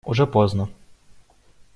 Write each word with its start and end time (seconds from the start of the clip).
Уже 0.03 0.25
поздно. 0.25 0.67